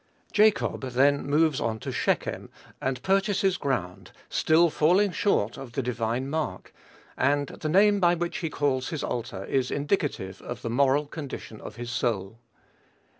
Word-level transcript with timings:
Jacob 0.31 0.81
then 0.81 1.23
moves 1.27 1.59
on 1.61 1.77
to 1.77 1.91
Shechem, 1.91 2.49
and 2.81 3.03
purchases 3.03 3.57
ground, 3.57 4.11
still 4.29 4.71
falling 4.71 5.11
short 5.11 5.57
of 5.59 5.73
the 5.73 5.83
divine 5.83 6.27
mark, 6.27 6.73
and 7.15 7.45
the 7.49 7.69
name 7.69 7.99
by 7.99 8.15
which 8.15 8.39
he 8.39 8.49
calls 8.49 8.89
his 8.89 9.03
altar 9.03 9.45
is 9.45 9.69
indicative 9.69 10.41
of 10.41 10.63
the 10.63 10.71
moral 10.71 11.05
condition 11.05 11.61
of 11.61 11.75
his 11.75 11.91
soul. 11.91 12.39